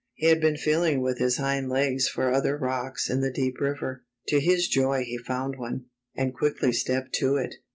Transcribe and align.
He 0.15 0.25
had 0.25 0.41
been 0.41 0.57
feeling 0.57 1.01
with 1.03 1.19
his 1.19 1.37
hind 1.37 1.69
legs 1.69 2.07
for 2.07 2.33
other 2.33 2.57
rocks 2.57 3.07
in 3.07 3.21
the 3.21 3.29
deep 3.31 3.59
river. 3.61 4.03
To 4.29 4.39
his 4.39 4.67
joy 4.67 5.03
he 5.03 5.19
found 5.19 5.59
one, 5.59 5.85
and 6.15 6.33
quickly 6.33 6.73
stepped 6.73 7.13
to 7.19 7.35
it. 7.35 7.53